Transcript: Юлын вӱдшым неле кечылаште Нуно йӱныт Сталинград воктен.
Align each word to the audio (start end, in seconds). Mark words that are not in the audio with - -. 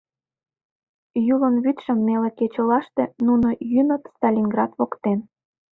Юлын 1.35 1.55
вӱдшым 1.63 1.99
неле 2.07 2.29
кечылаште 2.39 3.03
Нуно 3.25 3.49
йӱныт 3.71 4.03
Сталинград 4.13 4.71
воктен. 4.79 5.19